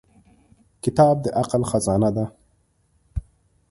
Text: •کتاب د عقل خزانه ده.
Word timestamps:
•کتاب 0.83 1.15
د 1.21 1.25
عقل 1.41 1.61
خزانه 1.69 2.09
ده. 2.15 2.25